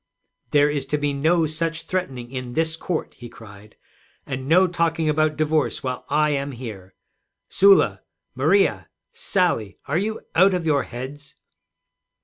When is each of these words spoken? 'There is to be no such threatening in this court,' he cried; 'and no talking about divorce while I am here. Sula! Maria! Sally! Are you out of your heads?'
'There 0.49 0.67
is 0.67 0.87
to 0.87 0.97
be 0.97 1.13
no 1.13 1.45
such 1.45 1.83
threatening 1.83 2.31
in 2.31 2.53
this 2.53 2.75
court,' 2.75 3.13
he 3.19 3.29
cried; 3.29 3.75
'and 4.25 4.47
no 4.47 4.65
talking 4.65 5.07
about 5.07 5.37
divorce 5.37 5.83
while 5.83 6.05
I 6.09 6.31
am 6.31 6.53
here. 6.53 6.95
Sula! 7.49 8.01
Maria! 8.33 8.89
Sally! 9.13 9.77
Are 9.85 9.99
you 9.99 10.21
out 10.33 10.55
of 10.55 10.65
your 10.65 10.85
heads?' 10.85 11.35